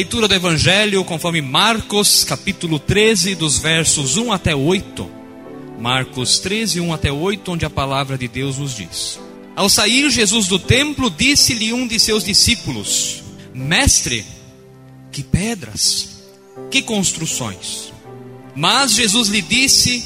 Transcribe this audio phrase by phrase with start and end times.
[0.00, 5.10] leitura do Evangelho conforme Marcos, capítulo 13, dos versos 1 até 8.
[5.78, 9.20] Marcos 13, 1 até 8, onde a palavra de Deus nos diz:
[9.54, 13.22] Ao sair Jesus do templo, disse-lhe um de seus discípulos:
[13.52, 14.24] Mestre,
[15.12, 16.22] que pedras,
[16.70, 17.92] que construções.
[18.56, 20.02] Mas Jesus lhe disse: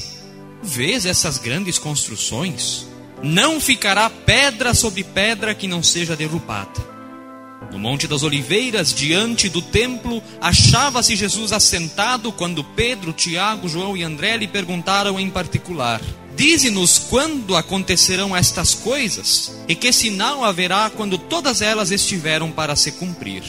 [0.60, 2.84] Vês essas grandes construções?
[3.22, 6.93] Não ficará pedra sobre pedra que não seja derrubada.
[7.72, 14.02] No Monte das Oliveiras, diante do templo, achava-se Jesus assentado quando Pedro, Tiago, João e
[14.02, 16.00] André lhe perguntaram em particular:
[16.36, 22.92] Dize-nos quando acontecerão estas coisas e que sinal haverá quando todas elas estiveram para se
[22.92, 23.42] cumprir.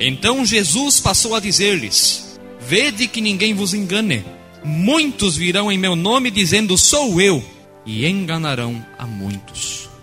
[0.00, 4.24] Então Jesus passou a dizer-lhes: Vede que ninguém vos engane.
[4.64, 7.44] Muitos virão em meu nome dizendo: Sou eu,
[7.84, 9.93] e enganarão a muitos.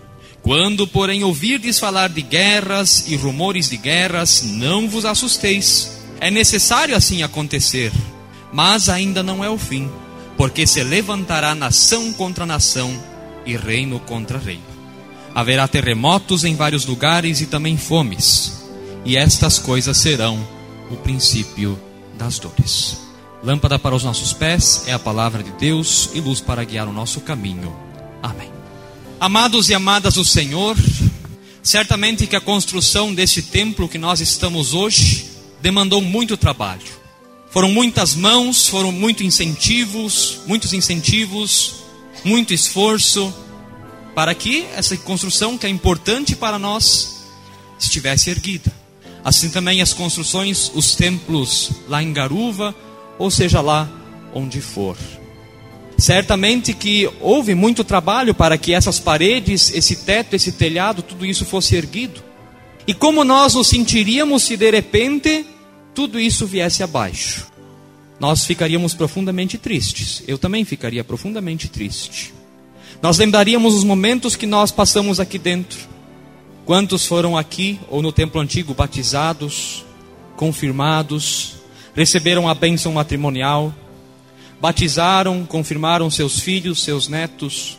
[0.42, 6.02] Quando, porém, ouvirdes falar de guerras e rumores de guerras, não vos assusteis.
[6.20, 7.92] É necessário assim acontecer,
[8.52, 9.88] mas ainda não é o fim,
[10.36, 12.92] porque se levantará nação contra nação
[13.46, 14.62] e reino contra reino.
[15.34, 18.64] Haverá terremotos em vários lugares e também fomes,
[19.04, 20.46] e estas coisas serão
[20.90, 21.78] o princípio
[22.18, 22.98] das dores.
[23.42, 26.92] Lâmpada para os nossos pés é a palavra de Deus e luz para guiar o
[26.92, 27.74] nosso caminho.
[28.22, 28.61] Amém.
[29.22, 30.76] Amados e amadas do Senhor,
[31.62, 35.26] certamente que a construção deste templo que nós estamos hoje
[35.60, 36.82] demandou muito trabalho.
[37.48, 41.84] Foram muitas mãos, foram muitos incentivos, muitos incentivos,
[42.24, 43.32] muito esforço
[44.12, 47.22] para que essa construção que é importante para nós
[47.78, 48.72] estivesse erguida.
[49.22, 52.74] Assim também as construções, os templos lá em Garuva,
[53.20, 53.88] ou seja lá
[54.34, 54.96] onde for.
[56.02, 61.44] Certamente que houve muito trabalho para que essas paredes, esse teto, esse telhado, tudo isso
[61.44, 62.20] fosse erguido.
[62.88, 65.46] E como nós nos sentiríamos se de repente
[65.94, 67.46] tudo isso viesse abaixo?
[68.18, 70.24] Nós ficaríamos profundamente tristes.
[70.26, 72.34] Eu também ficaria profundamente triste.
[73.00, 75.78] Nós lembraríamos os momentos que nós passamos aqui dentro.
[76.66, 79.84] Quantos foram aqui ou no templo antigo batizados,
[80.36, 81.58] confirmados,
[81.94, 83.72] receberam a bênção matrimonial,
[84.62, 87.76] batizaram, confirmaram seus filhos, seus netos.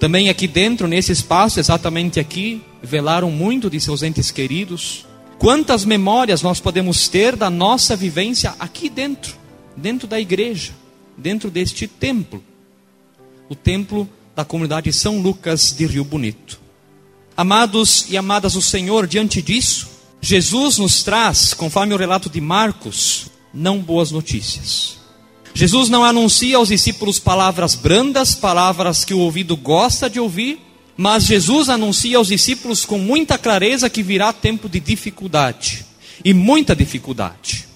[0.00, 5.04] Também aqui dentro, nesse espaço, exatamente aqui, velaram muito de seus entes queridos.
[5.38, 9.36] Quantas memórias nós podemos ter da nossa vivência aqui dentro,
[9.76, 10.72] dentro da igreja,
[11.18, 12.42] dentro deste templo,
[13.46, 16.58] o templo da comunidade São Lucas de Rio Bonito.
[17.36, 19.86] Amados e amadas do Senhor, diante disso,
[20.22, 24.96] Jesus nos traz, conforme o relato de Marcos, não boas notícias.
[25.56, 30.60] Jesus não anuncia aos discípulos palavras brandas, palavras que o ouvido gosta de ouvir,
[30.98, 35.86] mas Jesus anuncia aos discípulos com muita clareza que virá tempo de dificuldade
[36.22, 37.66] e muita dificuldade.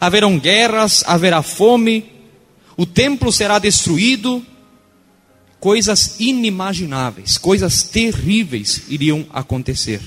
[0.00, 2.04] Haverão guerras, haverá fome,
[2.76, 4.44] o templo será destruído,
[5.60, 10.00] coisas inimagináveis, coisas terríveis iriam acontecer.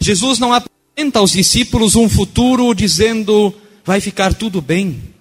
[0.00, 3.54] Jesus não apresenta aos discípulos um futuro dizendo
[3.84, 5.14] vai ficar tudo bem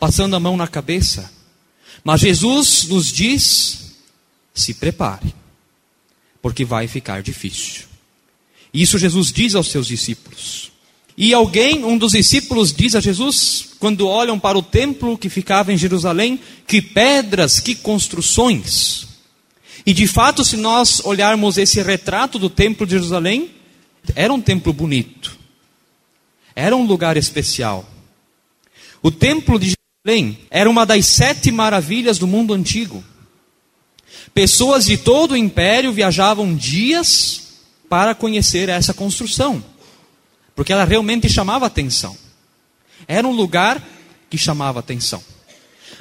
[0.00, 1.30] passando a mão na cabeça.
[2.02, 3.96] Mas Jesus nos diz:
[4.54, 5.34] se prepare,
[6.40, 7.84] porque vai ficar difícil.
[8.72, 10.72] Isso Jesus diz aos seus discípulos.
[11.16, 15.72] E alguém, um dos discípulos, diz a Jesus, quando olham para o templo que ficava
[15.72, 19.06] em Jerusalém, que pedras, que construções.
[19.84, 23.50] E de fato, se nós olharmos esse retrato do templo de Jerusalém,
[24.14, 25.36] era um templo bonito,
[26.54, 27.88] era um lugar especial.
[29.02, 29.74] O templo de
[30.10, 33.02] Jerusalém era uma das sete maravilhas do mundo antigo.
[34.34, 37.42] Pessoas de todo o império viajavam dias
[37.88, 39.62] para conhecer essa construção,
[40.54, 42.16] porque ela realmente chamava atenção.
[43.06, 43.82] Era um lugar
[44.28, 45.22] que chamava atenção.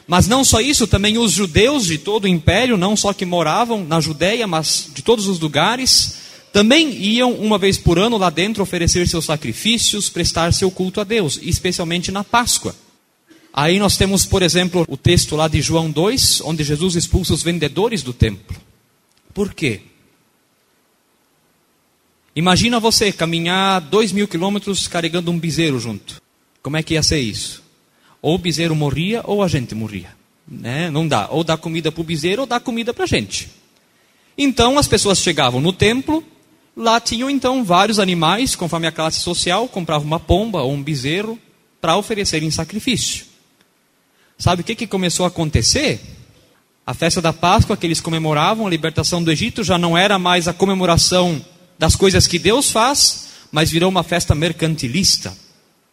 [0.08, 3.86] Mas não só isso, também os judeus de todo o império, não só que moravam
[3.86, 6.16] na Judéia, mas de todos os lugares,
[6.52, 11.04] também iam uma vez por ano lá dentro oferecer seus sacrifícios, prestar seu culto a
[11.04, 12.76] Deus, especialmente na Páscoa.
[13.60, 17.44] Aí nós temos, por exemplo, o texto lá de João 2, onde Jesus expulsa os
[17.44, 18.56] vendedores do templo.
[19.34, 19.82] Por quê?
[22.34, 26.22] Imagina você caminhar dois mil quilômetros carregando um bezerro junto.
[26.64, 27.62] Como é que ia ser isso?
[28.22, 30.16] Ou o bezerro morria ou a gente morria.
[30.48, 30.90] Né?
[30.90, 31.28] Não dá.
[31.30, 33.50] Ou dá comida para o bezerro ou dá comida para a gente.
[34.38, 36.24] Então as pessoas chegavam no templo,
[36.78, 41.38] lá tinham então vários animais, conforme a classe social, compravam uma pomba ou um bezerro
[41.82, 43.28] para oferecerem sacrifício.
[44.40, 46.00] Sabe o que, que começou a acontecer?
[46.88, 50.48] A festa da Páscoa que eles comemoravam, a libertação do Egito, já não era mais
[50.48, 51.46] a comemoração
[51.78, 55.38] das coisas que Deus faz, mas virou uma festa mercantilista.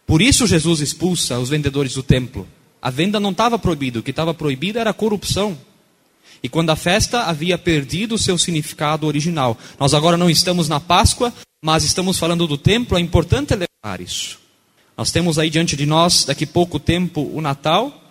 [0.05, 2.47] Por isso Jesus expulsa os vendedores do templo.
[2.81, 5.57] A venda não estava proibida, o que estava proibido era a corrupção.
[6.41, 9.57] E quando a festa havia perdido o seu significado original.
[9.77, 14.39] Nós agora não estamos na Páscoa, mas estamos falando do templo, é importante lembrar isso.
[14.95, 18.06] Nós temos aí diante de nós, daqui pouco tempo, o Natal.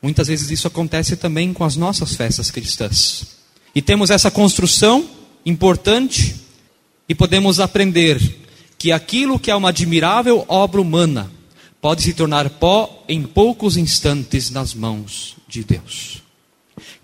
[0.00, 3.36] Muitas vezes isso acontece também com as nossas festas cristãs.
[3.74, 5.08] E temos essa construção
[5.44, 6.36] importante
[7.08, 8.20] e podemos aprender
[8.78, 11.30] que aquilo que é uma admirável obra humana
[11.80, 16.22] pode se tornar pó em poucos instantes nas mãos de Deus.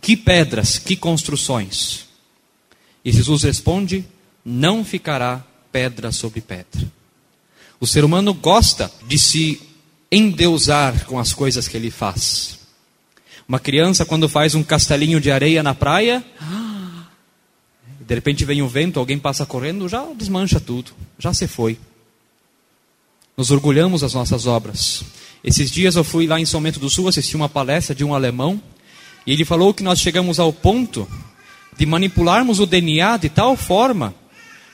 [0.00, 2.06] Que pedras, que construções.
[3.04, 4.04] E Jesus responde:
[4.44, 6.90] não ficará pedra sobre pedra.
[7.80, 9.60] O ser humano gosta de se
[10.10, 12.58] endeusar com as coisas que ele faz.
[13.48, 16.24] Uma criança, quando faz um castelinho de areia na praia,
[18.00, 21.78] de repente vem o vento, alguém passa correndo, já desmancha tudo, já se foi.
[23.36, 25.02] Nos orgulhamos das nossas obras.
[25.42, 28.14] Esses dias eu fui lá em São Bento do Sul assistir uma palestra de um
[28.14, 28.60] alemão
[29.26, 31.08] e ele falou que nós chegamos ao ponto
[31.76, 34.14] de manipularmos o DNA de tal forma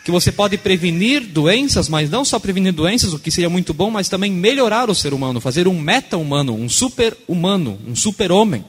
[0.04, 3.90] que você pode prevenir doenças, mas não só prevenir doenças, o que seria muito bom,
[3.90, 8.64] mas também melhorar o ser humano, fazer um meta-humano, um super-humano, um super-homem.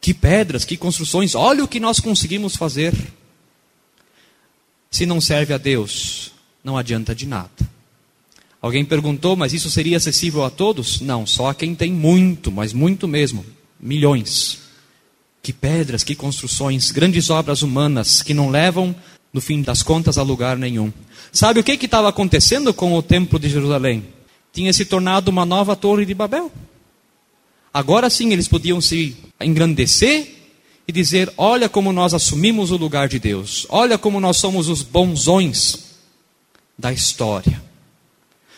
[0.00, 2.94] Que pedras, que construções, olha o que nós conseguimos fazer.
[4.90, 6.32] Se não serve a Deus,
[6.62, 7.50] não adianta de nada.
[8.60, 11.00] Alguém perguntou, mas isso seria acessível a todos?
[11.00, 13.44] Não, só a quem tem muito, mas muito mesmo,
[13.80, 14.58] milhões.
[15.40, 18.94] Que pedras, que construções, grandes obras humanas que não levam,
[19.38, 20.92] no fim das contas, a lugar nenhum.
[21.30, 24.04] Sabe o que estava acontecendo com o Templo de Jerusalém?
[24.52, 26.50] Tinha se tornado uma nova Torre de Babel.
[27.72, 30.28] Agora sim eles podiam se engrandecer
[30.88, 34.82] e dizer: Olha como nós assumimos o lugar de Deus, olha como nós somos os
[34.82, 35.84] bonzões
[36.76, 37.62] da história.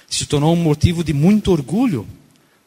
[0.09, 2.06] Se tornou um motivo de muito orgulho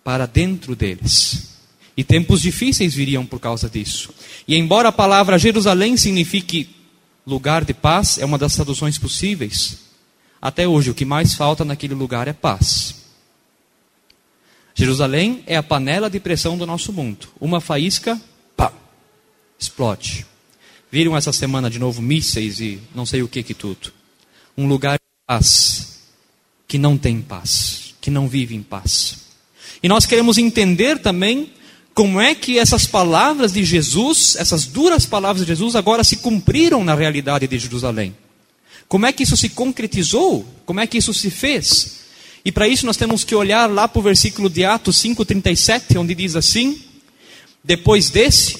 [0.03, 1.49] para dentro deles.
[1.97, 4.11] E tempos difíceis viriam por causa disso.
[4.47, 6.82] E embora a palavra Jerusalém signifique
[7.25, 9.79] lugar de paz, é uma das traduções possíveis.
[10.41, 12.95] Até hoje, o que mais falta naquele lugar é paz.
[14.75, 17.27] Jerusalém é a panela de pressão do nosso mundo.
[17.39, 18.19] Uma faísca
[19.59, 20.25] explode.
[20.91, 23.93] Viram essa semana de novo mísseis e não sei o que que tudo.
[24.57, 26.01] Um lugar de paz
[26.67, 29.19] que não tem paz, que não vive em paz.
[29.81, 31.51] E nós queremos entender também
[31.93, 36.83] como é que essas palavras de Jesus, essas duras palavras de Jesus, agora se cumpriram
[36.83, 38.15] na realidade de Jerusalém.
[38.87, 40.45] Como é que isso se concretizou?
[40.65, 41.99] Como é que isso se fez?
[42.43, 46.15] E para isso nós temos que olhar lá para o versículo de Atos 5,37, onde
[46.15, 46.81] diz assim:
[47.63, 48.57] Depois desse,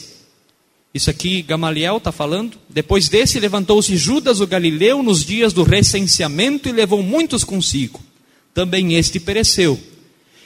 [0.93, 2.57] isso aqui Gamaliel está falando.
[2.69, 7.99] Depois desse, levantou-se Judas o Galileu nos dias do recenseamento e levou muitos consigo.
[8.53, 9.79] Também este pereceu.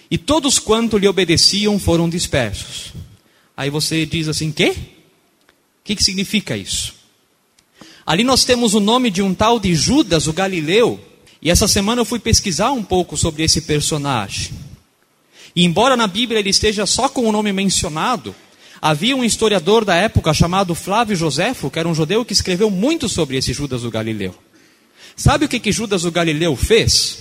[0.10, 2.94] E todos quanto lhe obedeciam foram dispersos.
[3.56, 4.70] Aí você diz assim: quê?
[4.70, 6.94] O que, que significa isso?
[8.06, 11.00] Ali nós temos o nome de um tal de Judas o Galileu.
[11.42, 14.52] E essa semana eu fui pesquisar um pouco sobre esse personagem.
[15.56, 18.36] E embora na Bíblia ele esteja só com o nome mencionado,
[18.82, 23.10] Havia um historiador da época chamado Flávio Joséfo, que era um judeu que escreveu muito
[23.10, 24.36] sobre esse Judas o Galileu.
[25.16, 27.20] Sabe o que, que Judas o Galileu fez?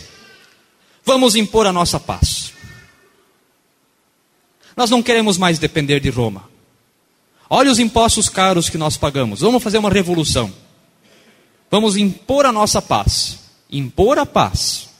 [1.05, 2.53] Vamos impor a nossa paz.
[4.77, 6.49] Nós não queremos mais depender de Roma.
[7.49, 9.41] Olha os impostos caros que nós pagamos.
[9.41, 10.53] Vamos fazer uma revolução.
[11.71, 13.39] Vamos impor a nossa paz.
[13.71, 14.91] Impor a paz.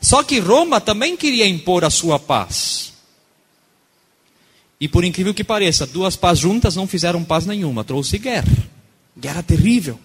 [0.00, 2.92] Só que Roma também queria impor a sua paz.
[4.80, 8.52] E por incrível que pareça, duas paz juntas não fizeram paz nenhuma, trouxe guerra.
[9.16, 9.98] Guerra terrível.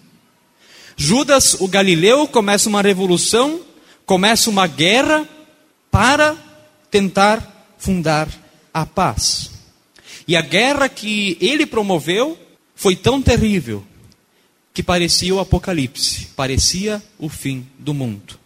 [0.96, 3.60] Judas, o Galileu, começa uma revolução,
[4.06, 5.28] começa uma guerra
[5.90, 6.36] para
[6.90, 8.28] tentar fundar
[8.72, 9.50] a paz.
[10.26, 12.38] E a guerra que ele promoveu
[12.74, 13.84] foi tão terrível
[14.74, 18.38] que parecia o apocalipse, parecia o fim do mundo.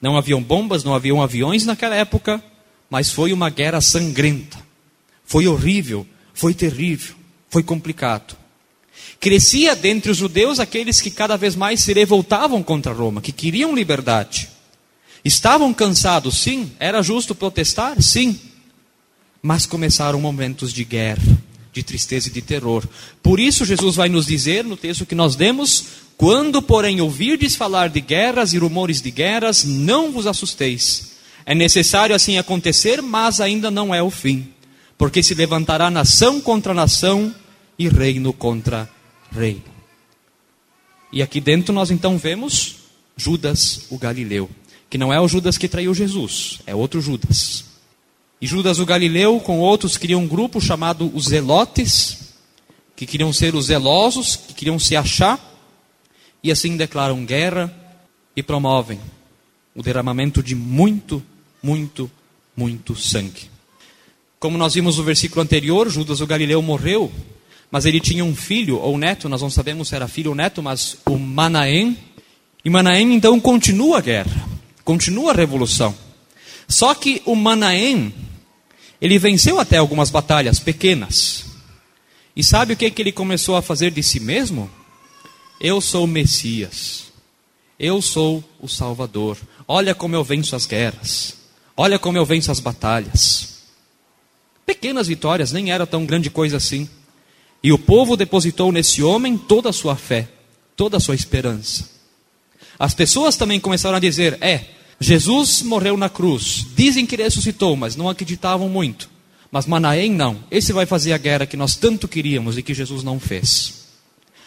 [0.00, 2.42] Não haviam bombas, não haviam aviões naquela época,
[2.88, 4.58] mas foi uma guerra sangrenta.
[5.24, 7.14] Foi horrível, foi terrível,
[7.50, 8.36] foi complicado.
[9.20, 13.74] Crescia dentre os judeus aqueles que cada vez mais se revoltavam contra Roma, que queriam
[13.74, 14.48] liberdade.
[15.24, 18.38] Estavam cansados, sim, era justo protestar, sim.
[19.42, 21.38] Mas começaram momentos de guerra,
[21.72, 22.84] de tristeza e de terror.
[23.22, 25.84] Por isso, Jesus vai nos dizer no texto que nós demos:
[26.16, 31.12] quando, porém, ouvirdes falar de guerras e rumores de guerras, não vos assusteis.
[31.46, 34.48] É necessário assim acontecer, mas ainda não é o fim
[34.98, 37.32] porque se levantará nação contra nação
[37.78, 38.90] e reino contra
[39.30, 39.62] reino.
[41.12, 42.76] E aqui dentro nós então vemos
[43.16, 44.50] Judas o Galileu,
[44.90, 47.64] que não é o Judas que traiu Jesus, é outro Judas.
[48.40, 52.34] E Judas o Galileu com outros criam um grupo chamado os Zelotes,
[52.94, 55.38] que queriam ser os zelosos, que queriam se achar,
[56.42, 57.72] e assim declaram guerra
[58.34, 59.00] e promovem
[59.74, 61.22] o derramamento de muito,
[61.62, 62.10] muito,
[62.56, 63.50] muito sangue.
[64.40, 67.12] Como nós vimos no versículo anterior, Judas o Galileu morreu,
[67.70, 70.62] mas ele tinha um filho ou neto, nós não sabemos se era filho ou neto,
[70.62, 71.96] mas o Manaém.
[72.64, 74.48] E Manaém então continua a guerra,
[74.84, 75.94] continua a revolução.
[76.66, 78.12] Só que o Manaém,
[79.00, 81.46] ele venceu até algumas batalhas pequenas.
[82.34, 84.70] E sabe o que, que ele começou a fazer de si mesmo?
[85.60, 87.04] Eu sou o Messias.
[87.78, 89.36] Eu sou o Salvador.
[89.66, 91.36] Olha como eu venço as guerras.
[91.76, 93.58] Olha como eu venço as batalhas.
[94.66, 96.88] Pequenas vitórias, nem era tão grande coisa assim.
[97.62, 100.28] E o povo depositou nesse homem toda a sua fé,
[100.76, 101.88] toda a sua esperança.
[102.78, 104.64] As pessoas também começaram a dizer: é,
[105.00, 106.66] Jesus morreu na cruz.
[106.74, 109.08] Dizem que ressuscitou, mas não acreditavam muito.
[109.50, 110.38] Mas Manaém não.
[110.50, 113.86] Esse vai fazer a guerra que nós tanto queríamos e que Jesus não fez.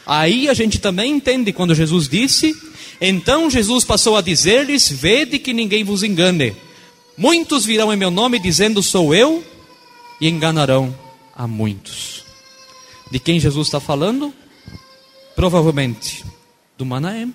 [0.06, 2.56] Aí a gente também entende quando Jesus disse:
[3.00, 6.56] Então Jesus passou a dizer-lhes: Vede que ninguém vos engane.
[7.18, 9.44] Muitos virão em meu nome dizendo: Sou eu,
[10.20, 10.94] e enganarão
[11.36, 12.24] a muitos.
[13.10, 14.34] De quem Jesus está falando?
[15.36, 16.24] Provavelmente
[16.78, 17.34] do Manaém,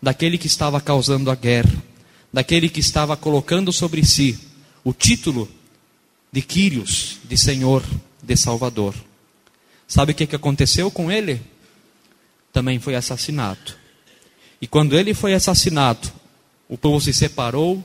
[0.00, 1.72] daquele que estava causando a guerra,
[2.36, 4.38] daquele que estava colocando sobre si
[4.84, 5.48] o título
[6.30, 7.82] de Quírios, de Senhor,
[8.22, 8.94] de Salvador.
[9.88, 11.40] Sabe o que, que aconteceu com ele?
[12.52, 13.74] Também foi assassinado.
[14.60, 16.12] E quando ele foi assassinado,
[16.68, 17.82] o povo se separou,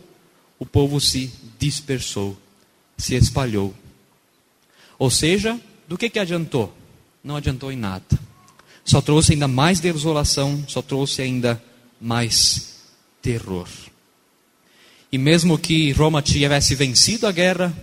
[0.60, 2.38] o povo se dispersou,
[2.98, 3.74] se espalhou.
[5.00, 6.76] Ou seja, do que, que adiantou?
[7.24, 8.20] Não adiantou em nada.
[8.84, 11.64] Só trouxe ainda mais desolação, só trouxe ainda
[12.02, 12.82] mais
[13.22, 13.70] terror.
[15.12, 17.76] E mesmo que Roma tivesse vencido a guerra,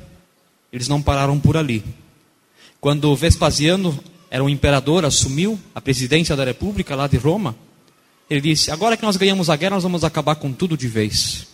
[0.73, 1.85] eles não pararam por ali.
[2.81, 3.99] Quando Vespasiano
[4.31, 7.55] era o imperador, assumiu a presidência da República lá de Roma,
[8.31, 11.47] ele disse: Agora que nós ganhamos a guerra, nós vamos acabar com tudo de vez.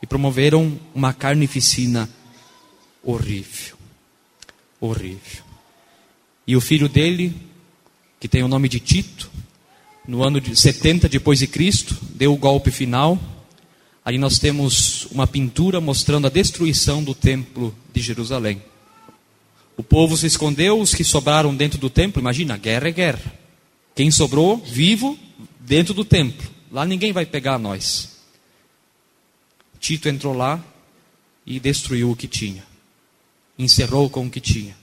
[0.00, 2.08] E promoveram uma carnificina
[3.02, 3.76] horrível.
[4.80, 5.42] Horrível.
[6.46, 7.34] E o filho dele,
[8.18, 9.30] que tem o nome de Tito,
[10.06, 13.18] no ano de 70 depois de Cristo, deu o golpe final
[14.04, 18.60] Ali nós temos uma pintura mostrando a destruição do templo de Jerusalém.
[19.76, 23.32] O povo se escondeu, os que sobraram dentro do templo, imagina, guerra é guerra.
[23.94, 25.16] Quem sobrou vivo
[25.60, 28.18] dentro do templo, lá ninguém vai pegar nós.
[29.78, 30.62] Tito entrou lá
[31.46, 32.64] e destruiu o que tinha,
[33.58, 34.76] encerrou com o que tinha.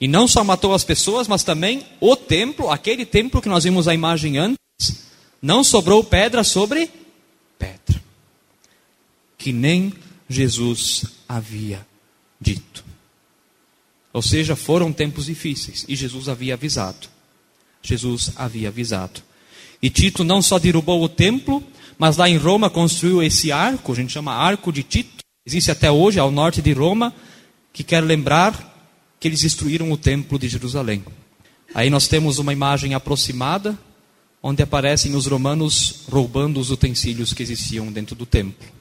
[0.00, 3.86] E não só matou as pessoas, mas também o templo, aquele templo que nós vimos
[3.88, 4.58] a imagem antes,
[5.40, 6.90] não sobrou pedra sobre
[7.58, 8.03] pedra
[9.44, 9.92] que nem
[10.26, 11.86] Jesus havia
[12.40, 12.82] dito.
[14.10, 17.08] Ou seja, foram tempos difíceis e Jesus havia avisado.
[17.82, 19.20] Jesus havia avisado.
[19.82, 21.62] E Tito não só derrubou o templo,
[21.98, 25.90] mas lá em Roma construiu esse arco, a gente chama Arco de Tito, existe até
[25.90, 27.12] hoje ao norte de Roma,
[27.70, 31.04] que quer lembrar que eles destruíram o templo de Jerusalém.
[31.74, 33.78] Aí nós temos uma imagem aproximada,
[34.42, 38.73] onde aparecem os romanos roubando os utensílios que existiam dentro do templo.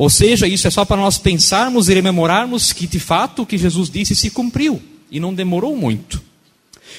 [0.00, 3.58] Ou seja, isso é só para nós pensarmos e rememorarmos que de fato o que
[3.58, 4.80] Jesus disse se cumpriu
[5.10, 6.22] e não demorou muito.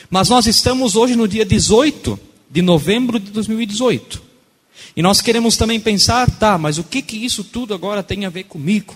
[0.08, 4.22] Mas nós estamos hoje no dia 18 de novembro de 2018.
[4.96, 8.30] E nós queremos também pensar, tá, mas o que que isso tudo agora tem a
[8.30, 8.96] ver comigo?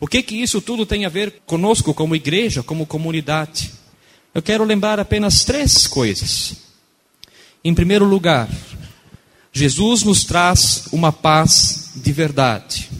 [0.00, 3.70] O que que isso tudo tem a ver conosco como igreja, como comunidade?
[4.34, 6.56] Eu quero lembrar apenas três coisas.
[7.62, 8.48] Em primeiro lugar,
[9.52, 12.95] Jesus nos traz uma paz de verdade.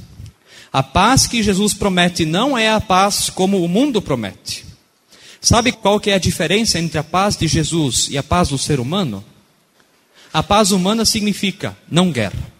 [0.77, 4.63] A paz que Jesus promete não é a paz como o mundo promete.
[5.41, 8.59] Sabe qual que é a diferença entre a paz de Jesus e a paz do
[8.59, 9.25] ser humano?
[10.31, 12.53] A paz humana significa não guerra.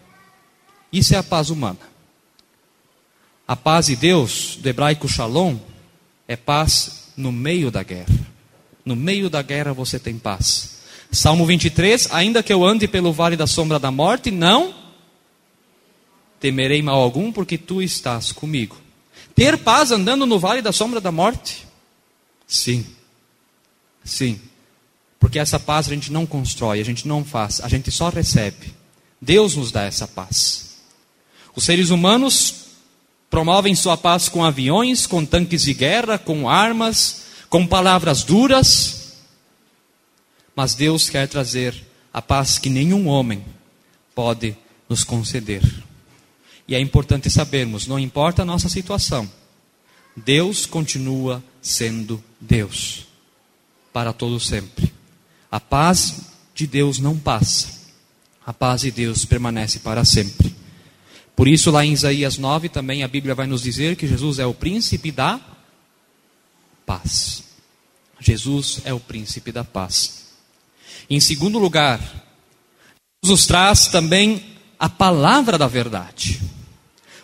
[0.91, 1.77] Isso é a paz humana.
[3.47, 5.55] A paz de Deus, do hebraico shalom,
[6.27, 8.17] é paz no meio da guerra.
[8.83, 10.79] No meio da guerra você tem paz.
[11.11, 14.86] Salmo 23: Ainda que eu ande pelo vale da sombra da morte, não
[16.39, 18.77] temerei mal algum, porque tu estás comigo.
[19.35, 21.65] Ter paz andando no vale da sombra da morte?
[22.47, 22.85] Sim.
[24.03, 24.39] Sim.
[25.19, 28.73] Porque essa paz a gente não constrói, a gente não faz, a gente só recebe.
[29.21, 30.77] Deus nos dá essa paz.
[31.55, 32.67] Os seres humanos
[33.29, 39.17] promovem sua paz com aviões, com tanques de guerra, com armas, com palavras duras,
[40.55, 43.45] mas Deus quer trazer a paz que nenhum homem
[44.15, 44.57] pode
[44.89, 45.61] nos conceder.
[46.67, 49.29] E é importante sabermos, não importa a nossa situação,
[50.15, 53.05] Deus continua sendo Deus
[53.93, 54.93] para todo sempre.
[55.49, 56.21] A paz
[56.53, 57.77] de Deus não passa.
[58.45, 60.55] A paz de Deus permanece para sempre.
[61.35, 64.45] Por isso, lá em Isaías 9, também a Bíblia vai nos dizer que Jesus é
[64.45, 65.39] o príncipe da
[66.85, 67.43] paz.
[68.19, 70.29] Jesus é o príncipe da paz.
[71.09, 72.01] Em segundo lugar,
[73.23, 76.41] Jesus traz também a palavra da verdade.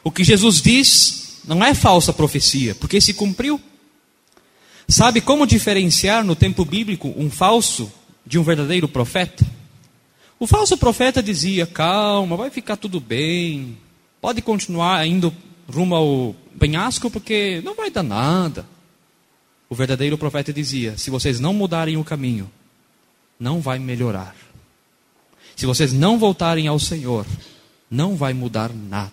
[0.03, 3.59] O que Jesus diz não é falsa profecia, porque se cumpriu.
[4.87, 7.91] Sabe como diferenciar no tempo bíblico um falso
[8.25, 9.45] de um verdadeiro profeta?
[10.39, 13.77] O falso profeta dizia: calma, vai ficar tudo bem,
[14.23, 15.35] Pode continuar indo
[15.69, 18.65] rumo ao penhasco porque não vai dar nada.
[19.69, 22.49] O verdadeiro profeta dizia: se vocês não mudarem o caminho,
[23.37, 24.33] não vai melhorar.
[25.57, 27.25] Se vocês não voltarem ao Senhor,
[27.91, 29.11] não vai mudar nada.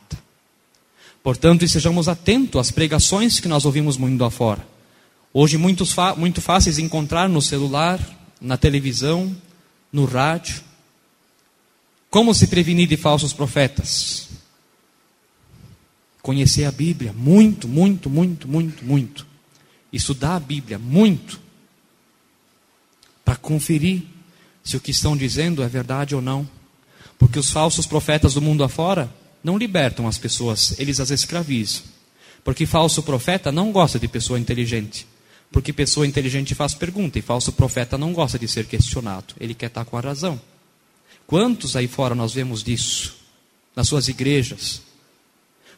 [1.22, 4.66] Portanto, estejamos atentos às pregações que nós ouvimos mundo afora.
[5.32, 5.84] Hoje, muito,
[6.16, 8.00] muito fáceis encontrar no celular,
[8.40, 9.36] na televisão,
[9.92, 10.62] no rádio.
[12.08, 14.28] Como se prevenir de falsos profetas?
[16.22, 19.26] Conhecer a Bíblia, muito, muito, muito, muito, muito.
[19.92, 21.38] Estudar a Bíblia, muito.
[23.24, 24.02] Para conferir
[24.64, 26.48] se o que estão dizendo é verdade ou não.
[27.18, 31.82] Porque os falsos profetas do mundo afora não libertam as pessoas, eles as escravizam.
[32.44, 35.06] Porque falso profeta não gosta de pessoa inteligente.
[35.52, 39.34] Porque pessoa inteligente faz pergunta e falso profeta não gosta de ser questionado.
[39.38, 40.40] Ele quer estar com a razão.
[41.26, 43.16] Quantos aí fora nós vemos disso?
[43.74, 44.82] Nas suas igrejas,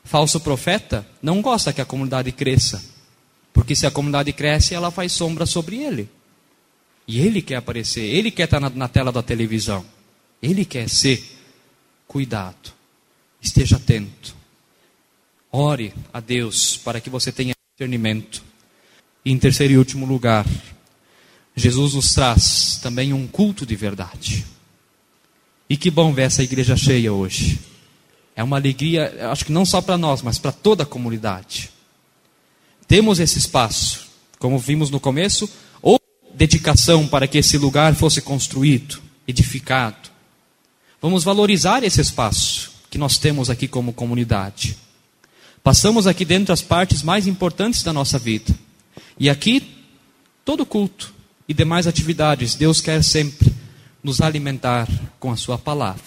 [0.04, 2.83] Falso profeta não gosta que a comunidade cresça,
[3.52, 6.09] porque se a comunidade cresce, ela faz sombra sobre ele.
[7.07, 9.85] E ele quer aparecer, ele quer estar na, na tela da televisão,
[10.42, 11.38] ele quer ser.
[12.07, 12.75] Cuidado,
[13.42, 14.35] esteja atento.
[15.50, 18.42] Ore a Deus para que você tenha discernimento.
[19.24, 20.46] E em terceiro e último lugar,
[21.55, 24.46] Jesus nos traz também um culto de verdade.
[25.68, 27.59] E que bom ver essa igreja cheia hoje.
[28.35, 31.70] É uma alegria, acho que não só para nós, mas para toda a comunidade.
[32.88, 35.50] Temos esse espaço, como vimos no começo,
[35.83, 36.00] ou
[36.35, 40.11] dedicação para que esse lugar fosse construído, edificado.
[41.00, 44.76] Vamos valorizar esse espaço que nós temos aqui como comunidade.
[45.64, 48.55] Passamos aqui dentro as partes mais importantes da nossa vida.
[49.18, 49.66] E aqui,
[50.44, 51.11] todo culto
[51.48, 53.50] e demais atividades, Deus quer sempre
[54.05, 54.87] nos alimentar
[55.18, 56.02] com a Sua palavra.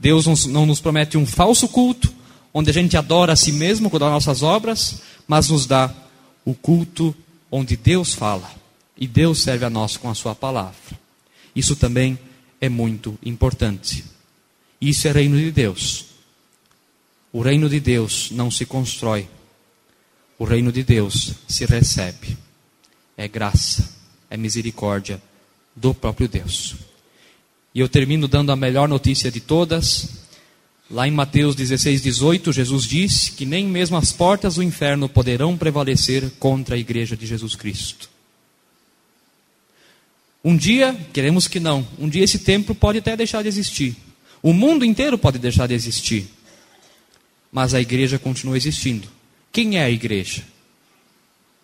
[0.00, 2.10] Deus não nos promete um falso culto,
[2.54, 5.92] onde a gente adora a si mesmo com as nossas obras, mas nos dá
[6.42, 7.14] o culto
[7.50, 8.50] onde Deus fala
[8.96, 10.98] e Deus serve a nós com a sua palavra.
[11.54, 12.18] Isso também
[12.62, 14.11] é muito importante.
[14.82, 16.06] Isso é reino de Deus.
[17.32, 19.28] O reino de Deus não se constrói.
[20.36, 22.36] O reino de Deus se recebe.
[23.16, 23.88] É graça,
[24.28, 25.22] é misericórdia
[25.76, 26.74] do próprio Deus.
[27.72, 30.24] E eu termino dando a melhor notícia de todas.
[30.90, 35.56] Lá em Mateus 16, 18, Jesus diz que nem mesmo as portas do inferno poderão
[35.56, 38.10] prevalecer contra a igreja de Jesus Cristo.
[40.44, 43.96] Um dia, queremos que não, um dia esse templo pode até deixar de existir.
[44.42, 46.28] O mundo inteiro pode deixar de existir.
[47.50, 49.08] Mas a igreja continua existindo.
[49.52, 50.42] Quem é a igreja?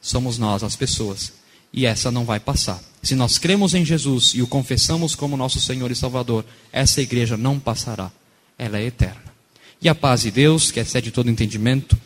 [0.01, 1.33] Somos nós, as pessoas.
[1.73, 2.81] E essa não vai passar.
[3.03, 7.37] Se nós cremos em Jesus e o confessamos como nosso Senhor e Salvador, essa igreja
[7.37, 8.11] não passará,
[8.57, 9.25] ela é eterna.
[9.81, 11.97] E a paz de Deus, que excede todo entendimento,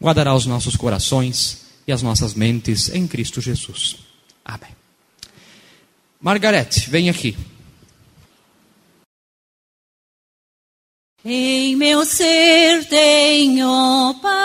[0.00, 3.96] guardará os nossos corações e as nossas mentes em Cristo Jesus.
[4.44, 4.70] Amém.
[6.20, 7.36] Margarete, vem aqui.
[11.24, 14.41] Em meu ser tenho paz,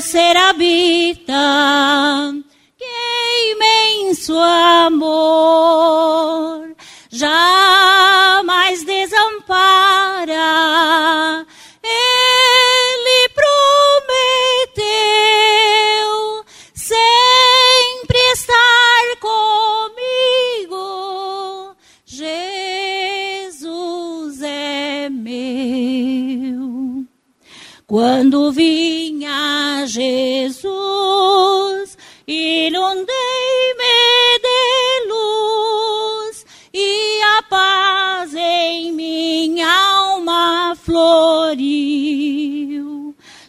[0.00, 1.14] em
[2.32, 2.47] meu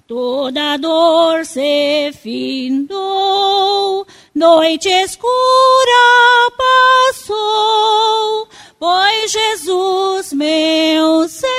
[0.10, 8.48] Toda dor se findou, noite escura passou,
[8.80, 11.59] pois Jesus, meu Senhor,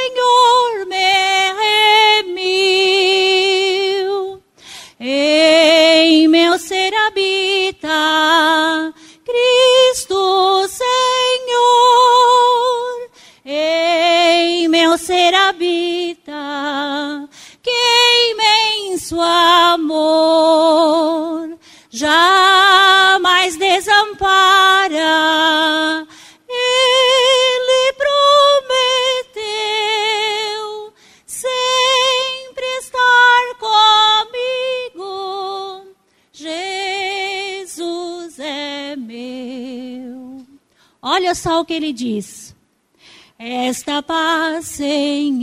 [41.31, 42.57] Olha só o que ele diz.
[43.39, 45.41] Esta paz sem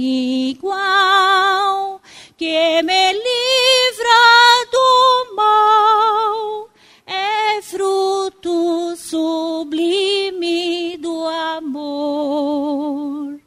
[0.49, 2.01] igual
[2.35, 6.69] que me livra do mal
[7.05, 13.39] é fruto sublime do amor.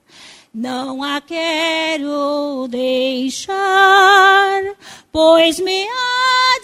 [0.55, 3.53] Não a quero deixar,
[5.13, 6.60] pois me há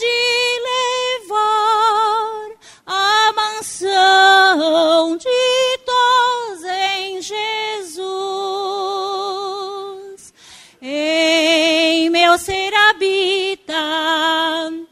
[12.38, 14.85] ser habita